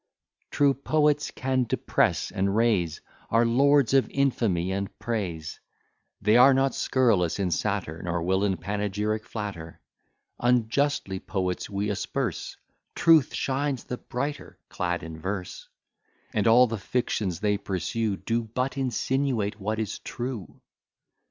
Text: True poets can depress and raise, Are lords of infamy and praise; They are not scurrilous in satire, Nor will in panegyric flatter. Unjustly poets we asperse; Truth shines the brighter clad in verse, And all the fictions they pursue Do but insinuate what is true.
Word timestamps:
True 0.49 0.73
poets 0.73 1.29
can 1.29 1.65
depress 1.65 2.31
and 2.31 2.55
raise, 2.55 3.01
Are 3.29 3.45
lords 3.45 3.93
of 3.93 4.09
infamy 4.09 4.71
and 4.71 4.89
praise; 4.97 5.59
They 6.19 6.37
are 6.37 6.55
not 6.55 6.73
scurrilous 6.73 7.37
in 7.37 7.51
satire, 7.51 8.01
Nor 8.01 8.23
will 8.23 8.43
in 8.43 8.57
panegyric 8.57 9.23
flatter. 9.23 9.79
Unjustly 10.39 11.19
poets 11.19 11.69
we 11.69 11.91
asperse; 11.91 12.57
Truth 12.95 13.35
shines 13.35 13.83
the 13.83 13.97
brighter 13.99 14.57
clad 14.69 15.03
in 15.03 15.19
verse, 15.19 15.69
And 16.33 16.47
all 16.47 16.65
the 16.65 16.79
fictions 16.79 17.39
they 17.39 17.59
pursue 17.59 18.17
Do 18.17 18.41
but 18.41 18.79
insinuate 18.79 19.59
what 19.59 19.77
is 19.77 19.99
true. 19.99 20.59